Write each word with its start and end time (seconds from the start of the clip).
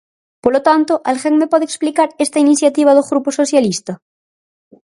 Polo 0.43 0.59
tanto, 0.67 0.93
¿alguén 1.09 1.33
me 1.41 1.47
pode 1.51 1.65
explicar 1.67 2.09
esta 2.25 2.37
iniciativa 2.45 2.95
do 2.97 3.07
Grupo 3.11 3.29
Socialista? 3.39 3.93